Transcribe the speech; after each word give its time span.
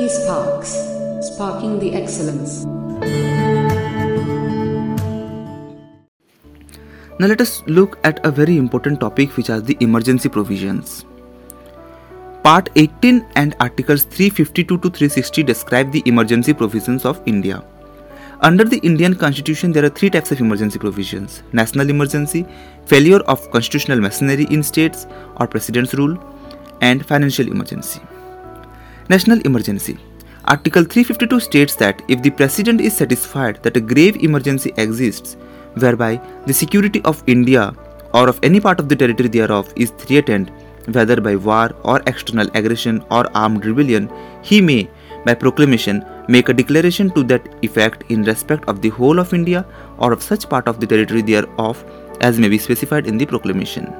eSparks, 0.00 0.70
sparking 1.22 1.78
the 1.78 1.94
excellence. 1.94 2.64
Now 7.18 7.26
let 7.26 7.42
us 7.42 7.62
look 7.66 7.98
at 8.02 8.24
a 8.24 8.30
very 8.30 8.56
important 8.56 9.00
topic 9.00 9.36
which 9.36 9.50
are 9.50 9.60
the 9.60 9.76
emergency 9.80 10.30
provisions. 10.30 11.04
Part 12.42 12.70
18 12.76 13.26
and 13.36 13.54
Articles 13.60 14.04
352 14.04 14.78
to 14.78 14.88
360 14.88 15.42
describe 15.42 15.92
the 15.92 16.02
emergency 16.06 16.54
provisions 16.54 17.04
of 17.04 17.20
India. 17.26 17.62
Under 18.40 18.64
the 18.64 18.78
Indian 18.78 19.14
Constitution, 19.14 19.70
there 19.70 19.84
are 19.84 19.90
three 19.90 20.08
types 20.08 20.32
of 20.32 20.40
emergency 20.40 20.78
provisions 20.78 21.42
national 21.52 21.90
emergency, 21.90 22.46
failure 22.86 23.20
of 23.34 23.50
constitutional 23.50 24.00
machinery 24.00 24.46
in 24.48 24.62
states 24.62 25.06
or 25.36 25.46
president's 25.46 25.92
rule, 25.92 26.16
and 26.80 27.04
financial 27.04 27.46
emergency. 27.46 28.00
National 29.10 29.40
emergency. 29.40 29.98
Article 30.44 30.84
352 30.84 31.40
states 31.40 31.74
that 31.74 32.00
if 32.06 32.22
the 32.22 32.30
president 32.30 32.80
is 32.80 32.96
satisfied 32.96 33.60
that 33.64 33.76
a 33.76 33.80
grave 33.80 34.16
emergency 34.22 34.72
exists 34.76 35.36
whereby 35.84 36.20
the 36.46 36.54
security 36.54 37.02
of 37.02 37.24
India 37.26 37.74
or 38.14 38.28
of 38.28 38.38
any 38.44 38.60
part 38.60 38.78
of 38.78 38.88
the 38.88 38.94
territory 38.94 39.28
thereof 39.28 39.72
is 39.74 39.90
threatened, 40.02 40.52
whether 40.92 41.20
by 41.20 41.34
war 41.34 41.72
or 41.82 42.00
external 42.06 42.48
aggression 42.54 43.02
or 43.10 43.26
armed 43.36 43.64
rebellion, 43.64 44.08
he 44.42 44.60
may, 44.60 44.88
by 45.26 45.34
proclamation, 45.34 46.04
make 46.28 46.48
a 46.48 46.54
declaration 46.54 47.10
to 47.10 47.24
that 47.24 47.48
effect 47.64 48.04
in 48.10 48.22
respect 48.22 48.68
of 48.68 48.80
the 48.80 48.90
whole 48.90 49.18
of 49.18 49.34
India 49.34 49.66
or 49.98 50.12
of 50.12 50.22
such 50.22 50.48
part 50.48 50.68
of 50.68 50.78
the 50.78 50.86
territory 50.86 51.22
thereof 51.22 51.84
as 52.20 52.38
may 52.38 52.48
be 52.48 52.58
specified 52.58 53.08
in 53.08 53.18
the 53.18 53.26
proclamation. 53.26 53.92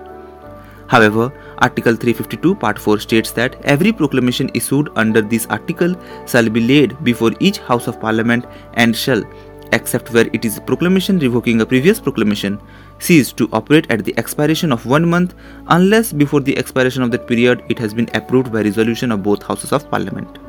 However, 0.90 1.32
Article 1.58 1.94
352, 1.94 2.56
Part 2.56 2.76
4 2.76 2.98
states 2.98 3.30
that 3.32 3.54
every 3.62 3.92
proclamation 3.92 4.50
issued 4.54 4.88
under 4.96 5.20
this 5.22 5.46
article 5.46 5.94
shall 6.26 6.48
be 6.48 6.66
laid 6.66 6.96
before 7.04 7.30
each 7.38 7.58
House 7.58 7.86
of 7.86 8.00
Parliament 8.00 8.44
and 8.74 8.96
shall, 8.96 9.22
except 9.72 10.12
where 10.12 10.28
it 10.32 10.44
is 10.44 10.58
a 10.58 10.60
proclamation 10.62 11.20
revoking 11.20 11.60
a 11.60 11.66
previous 11.66 12.00
proclamation, 12.00 12.58
cease 12.98 13.32
to 13.34 13.48
operate 13.52 13.86
at 13.88 14.04
the 14.04 14.18
expiration 14.18 14.72
of 14.72 14.84
one 14.84 15.08
month 15.08 15.34
unless 15.68 16.12
before 16.12 16.40
the 16.40 16.58
expiration 16.58 17.04
of 17.04 17.12
that 17.12 17.28
period 17.28 17.62
it 17.68 17.78
has 17.78 17.94
been 17.94 18.10
approved 18.14 18.52
by 18.52 18.62
resolution 18.62 19.12
of 19.12 19.22
both 19.22 19.44
Houses 19.44 19.72
of 19.72 19.88
Parliament. 19.90 20.40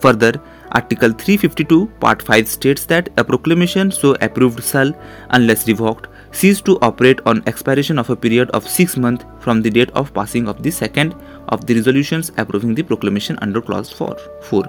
Further, 0.00 0.40
Article 0.72 1.12
352, 1.12 1.86
Part 2.00 2.22
5 2.22 2.48
states 2.48 2.86
that 2.86 3.10
a 3.18 3.24
proclamation 3.24 3.90
so 3.90 4.16
approved 4.22 4.64
shall, 4.64 4.98
unless 5.30 5.68
revoked, 5.68 6.08
cease 6.34 6.60
to 6.60 6.78
operate 6.82 7.20
on 7.26 7.42
expiration 7.46 7.98
of 7.98 8.10
a 8.10 8.16
period 8.16 8.50
of 8.50 8.68
6 8.68 8.96
months 8.96 9.24
from 9.40 9.62
the 9.62 9.70
date 9.70 9.90
of 9.90 10.12
passing 10.12 10.48
of 10.48 10.62
the 10.62 10.70
second 10.70 11.14
of 11.48 11.66
the 11.66 11.74
resolutions 11.74 12.32
approving 12.36 12.74
the 12.74 12.82
proclamation 12.82 13.38
under 13.40 13.62
clause 13.62 13.90
4. 13.90 14.16
4. 14.42 14.64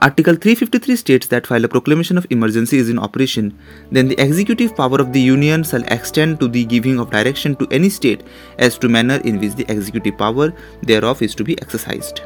Article 0.00 0.34
353 0.34 0.96
states 0.96 1.26
that 1.26 1.50
while 1.50 1.64
a 1.64 1.68
proclamation 1.68 2.16
of 2.16 2.26
emergency 2.30 2.78
is 2.78 2.88
in 2.88 3.00
operation, 3.00 3.58
then 3.90 4.06
the 4.06 4.18
executive 4.20 4.76
power 4.76 4.98
of 4.98 5.12
the 5.12 5.20
Union 5.20 5.64
shall 5.64 5.82
extend 5.88 6.38
to 6.38 6.46
the 6.46 6.64
giving 6.64 7.00
of 7.00 7.10
direction 7.10 7.56
to 7.56 7.66
any 7.72 7.90
state 7.90 8.22
as 8.58 8.78
to 8.78 8.88
manner 8.88 9.20
in 9.24 9.40
which 9.40 9.56
the 9.56 9.66
executive 9.70 10.16
power 10.16 10.52
thereof 10.82 11.20
is 11.20 11.34
to 11.34 11.42
be 11.42 11.60
exercised. 11.60 12.20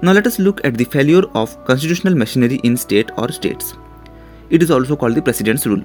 Now 0.00 0.12
let 0.12 0.28
us 0.28 0.38
look 0.38 0.64
at 0.64 0.78
the 0.78 0.84
failure 0.84 1.24
of 1.34 1.62
constitutional 1.64 2.14
machinery 2.14 2.60
in 2.62 2.76
state 2.76 3.10
or 3.18 3.32
states. 3.32 3.74
It 4.48 4.62
is 4.62 4.70
also 4.70 4.94
called 4.94 5.16
the 5.16 5.22
President's 5.22 5.66
Rule. 5.66 5.82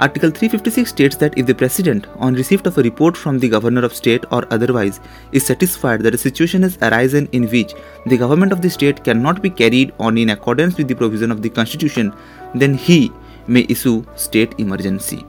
Article 0.00 0.30
356 0.30 0.90
states 0.90 1.16
that 1.16 1.36
if 1.36 1.46
the 1.46 1.54
President, 1.54 2.06
on 2.18 2.34
receipt 2.34 2.64
of 2.68 2.78
a 2.78 2.82
report 2.82 3.16
from 3.16 3.36
the 3.36 3.48
Governor 3.48 3.84
of 3.84 3.92
State 3.92 4.24
or 4.30 4.46
otherwise, 4.52 5.00
is 5.32 5.44
satisfied 5.44 6.02
that 6.02 6.14
a 6.14 6.18
situation 6.18 6.62
has 6.62 6.78
arisen 6.80 7.28
in 7.32 7.48
which 7.48 7.74
the 8.06 8.16
government 8.16 8.52
of 8.52 8.62
the 8.62 8.70
state 8.70 9.02
cannot 9.02 9.42
be 9.42 9.50
carried 9.50 9.92
on 9.98 10.16
in 10.16 10.30
accordance 10.30 10.76
with 10.76 10.86
the 10.86 10.94
provision 10.94 11.32
of 11.32 11.42
the 11.42 11.50
Constitution, 11.50 12.14
then 12.54 12.74
he 12.74 13.10
may 13.48 13.66
issue 13.68 14.04
state 14.14 14.54
emergency. 14.58 15.26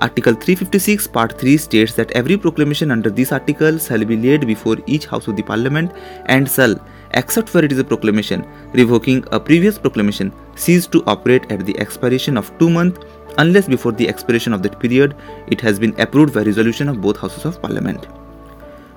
Article 0.00 0.34
356, 0.34 1.06
Part 1.06 1.38
3 1.38 1.56
states 1.56 1.94
that 1.94 2.10
every 2.10 2.36
proclamation 2.36 2.90
under 2.90 3.08
this 3.08 3.30
article 3.30 3.78
shall 3.78 4.04
be 4.04 4.16
laid 4.16 4.48
before 4.48 4.76
each 4.86 5.06
House 5.06 5.28
of 5.28 5.36
the 5.36 5.42
Parliament 5.42 5.92
and 6.26 6.50
shall, 6.50 6.74
except 7.12 7.54
where 7.54 7.64
it 7.64 7.70
is 7.70 7.78
a 7.78 7.84
proclamation 7.84 8.44
revoking 8.74 9.24
a 9.30 9.38
previous 9.38 9.78
proclamation, 9.78 10.32
cease 10.56 10.88
to 10.88 11.04
operate 11.06 11.50
at 11.52 11.64
the 11.64 11.78
expiration 11.78 12.36
of 12.36 12.52
two 12.58 12.68
months 12.68 12.98
unless 13.38 13.68
before 13.68 13.92
the 13.92 14.08
expiration 14.08 14.52
of 14.52 14.62
that 14.62 14.78
period 14.78 15.14
it 15.48 15.60
has 15.60 15.78
been 15.78 15.98
approved 16.00 16.34
by 16.34 16.42
resolution 16.42 16.88
of 16.88 17.00
both 17.00 17.16
houses 17.18 17.44
of 17.44 17.60
parliament. 17.60 18.06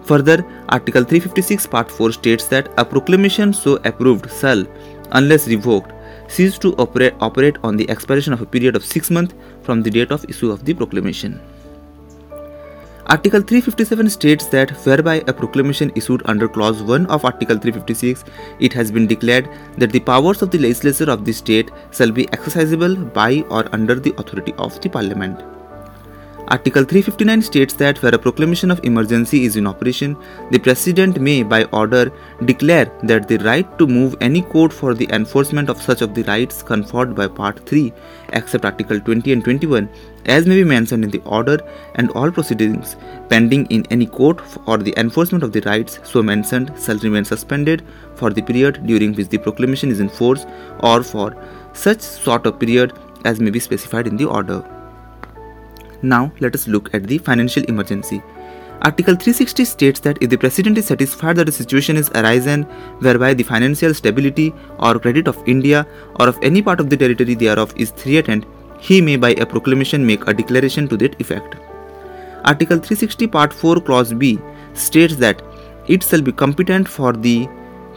Further, 0.03 0.44
Article 0.69 1.03
356 1.03 1.67
Part 1.67 1.91
4 1.91 2.11
states 2.13 2.47
that 2.47 2.72
a 2.77 2.85
proclamation 2.85 3.53
so 3.53 3.75
approved 3.85 4.31
shall, 4.39 4.66
unless 5.11 5.47
revoked, 5.47 5.91
cease 6.27 6.57
to 6.59 6.75
operate, 6.77 7.57
on 7.63 7.77
the 7.77 7.89
expiration 7.89 8.33
of 8.33 8.41
a 8.41 8.45
period 8.45 8.75
of 8.75 8.83
6 8.83 9.11
months 9.11 9.35
from 9.61 9.83
the 9.83 9.91
date 9.91 10.11
of 10.11 10.25
issue 10.29 10.51
of 10.51 10.66
the 10.66 10.73
proclamation. 10.73 11.39
Article 13.13 13.41
357 13.41 14.07
states 14.07 14.45
that 14.49 14.69
whereby 14.85 15.23
a 15.25 15.33
proclamation 15.33 15.91
issued 15.95 16.21
under 16.25 16.47
clause 16.47 16.83
1 16.83 17.07
of 17.07 17.25
Article 17.25 17.57
356 17.57 18.23
it 18.59 18.71
has 18.71 18.91
been 18.91 19.07
declared 19.07 19.49
that 19.79 19.91
the 19.91 19.99
powers 19.99 20.43
of 20.43 20.51
the 20.51 20.59
legislature 20.59 21.09
of 21.09 21.25
the 21.25 21.33
state 21.33 21.71
shall 21.91 22.11
be 22.11 22.27
exercisable 22.27 23.11
by 23.11 23.41
or 23.49 23.67
under 23.73 23.95
the 23.95 24.13
authority 24.19 24.53
of 24.59 24.79
the 24.81 24.89
parliament. 24.89 25.41
Article 26.49 26.83
359 26.83 27.43
states 27.43 27.73
that 27.75 28.01
where 28.01 28.15
a 28.15 28.17
proclamation 28.17 28.71
of 28.71 28.83
emergency 28.83 29.43
is 29.45 29.55
in 29.55 29.67
operation, 29.67 30.17
the 30.49 30.57
President 30.57 31.21
may, 31.21 31.43
by 31.43 31.63
order, 31.65 32.11
declare 32.45 32.91
that 33.03 33.27
the 33.27 33.37
right 33.39 33.77
to 33.77 33.85
move 33.85 34.15
any 34.19 34.41
court 34.41 34.73
for 34.73 34.95
the 34.95 35.07
enforcement 35.13 35.69
of 35.69 35.79
such 35.79 36.01
of 36.01 36.15
the 36.15 36.23
rights 36.23 36.63
conferred 36.63 37.13
by 37.13 37.27
Part 37.27 37.63
3, 37.67 37.93
except 38.33 38.65
Article 38.65 38.99
20 38.99 39.31
and 39.31 39.43
21, 39.43 39.87
as 40.25 40.46
may 40.46 40.56
be 40.56 40.63
mentioned 40.63 41.03
in 41.03 41.12
the 41.12 41.22
order, 41.22 41.59
and 41.96 42.12
all 42.12 42.31
proceedings 42.31 42.96
pending 43.30 43.66
in 43.68 43.85
any 43.91 44.06
court 44.06 44.41
for 44.41 44.78
the 44.78 44.94
enforcement 44.97 45.44
of 45.44 45.52
the 45.52 45.62
rights 45.62 46.00
so 46.03 46.22
mentioned 46.24 46.72
shall 46.84 46.97
remain 47.00 47.25
suspended 47.25 47.85
for 48.16 48.30
the 48.31 48.41
period 48.41 48.85
during 48.85 49.13
which 49.13 49.30
the 49.30 49.38
proclamation 49.38 49.90
is 49.90 50.00
in 50.00 50.09
force 50.09 50.46
or 50.80 51.03
for 51.03 51.35
such 51.74 52.02
sort 52.02 52.46
of 52.46 52.59
period 52.59 52.94
as 53.25 53.40
may 53.40 53.50
be 53.50 53.59
specified 53.59 54.07
in 54.07 54.18
the 54.18 54.25
order. 54.25 54.63
Now 56.02 56.31
let 56.40 56.56
us 56.56 56.68
look 56.68 56.94
at 56.94 57.03
the 57.03 57.18
financial 57.18 57.63
emergency. 57.66 58.22
Article 58.81 59.16
360 59.16 59.66
states 59.66 60.00
that 60.00 60.18
if 60.22 60.30
the 60.30 60.38
President 60.38 60.78
is 60.78 60.88
satisfied 60.88 61.36
that 61.36 61.50
a 61.50 61.51
situation 61.51 61.97
is 61.97 62.09
arisen 62.16 62.63
whereby 63.01 63.34
the 63.34 63.44
financial 63.44 63.94
stability 63.94 64.53
or 64.78 64.97
credit 64.97 65.28
of 65.28 65.44
India 65.46 65.86
or 66.18 66.30
of 66.30 66.40
any 66.41 66.62
part 66.62 66.80
of 66.80 66.90
the 66.90 66.96
territory 66.96 67.34
thereof 67.34 67.74
is 67.75 67.91
threatened, 67.91 68.46
he 68.79 69.01
may 69.01 69.17
by 69.17 69.31
a 69.31 69.45
proclamation 69.45 70.06
make 70.06 70.28
a 70.28 70.34
declaration 70.34 70.88
to 70.88 70.97
that 70.97 71.19
effect. 71.22 71.56
Article 72.45 72.78
360 72.78 73.28
Part 73.28 73.53
4 73.53 73.81
Clause 73.81 74.13
B 74.13 74.40
states 74.73 75.16
that 75.17 75.41
it 75.88 76.03
shall 76.03 76.22
be 76.22 76.31
competent 76.31 76.88
for 76.88 77.13
the 77.13 77.47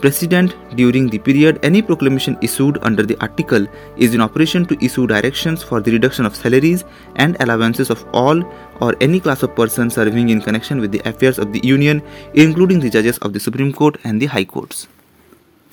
President 0.03 0.57
during 0.75 1.09
the 1.09 1.19
period 1.21 1.61
any 1.63 1.81
proclamation 1.81 2.37
issued 2.43 2.77
under 2.83 3.05
the 3.05 3.17
article 3.21 3.69
is 3.97 4.15
in 4.15 4.21
operation 4.21 4.67
to 4.67 4.77
issue 4.85 5.07
directions 5.07 5.63
for 5.63 5.81
the 5.81 5.93
reduction 5.93 6.27
of 6.27 6.35
salaries 6.35 6.85
and 7.15 7.37
allowances 7.39 7.89
of 7.89 8.05
all 8.13 8.43
or 8.81 8.97
any 9.01 9.21
class 9.21 9.45
of 9.45 9.55
persons 9.55 9.95
serving 9.95 10.31
in 10.31 10.41
connection 10.41 10.81
with 10.81 10.91
the 10.91 11.09
affairs 11.09 11.39
of 11.39 11.53
the 11.53 11.61
Union, 11.63 12.03
including 12.35 12.81
the 12.81 12.91
judges 12.91 13.17
of 13.19 13.33
the 13.33 13.39
Supreme 13.39 13.73
Court 13.73 13.97
and 14.03 14.21
the 14.21 14.27
High 14.27 14.45
Courts. 14.45 14.89